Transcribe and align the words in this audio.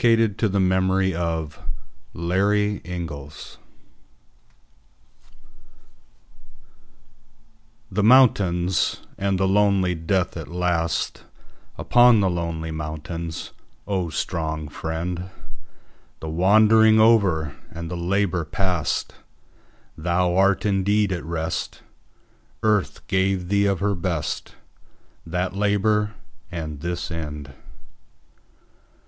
Lionel 0.03 0.29
Johnson1867–1902 0.29 2.81
To 2.81 2.93
a 2.97 2.99
Traveller 3.05 3.53
THE 7.91 8.01
MOUNTAINS, 8.01 9.01
and 9.19 9.37
the 9.37 9.47
lonely 9.47 9.93
death 9.93 10.35
at 10.35 10.47
lastUpon 10.47 12.19
the 12.19 12.31
lonely 12.31 12.71
mountains: 12.71 13.51
O 13.85 14.09
strong 14.09 14.67
friend! 14.69 15.29
The 16.19 16.29
wandering 16.29 16.99
over, 16.99 17.55
and 17.69 17.91
the 17.91 17.95
labour 17.95 18.43
passed, 18.43 19.13
Thou 19.95 20.35
art 20.35 20.65
indeed 20.65 21.11
at 21.11 21.23
rest:Earth 21.23 23.05
gave 23.05 23.49
thee 23.49 23.67
of 23.67 23.81
her 23.81 23.93
best, 23.93 24.55
That 25.27 25.55
labour 25.55 26.15
and 26.51 26.79
this 26.79 27.11
end. 27.11 27.53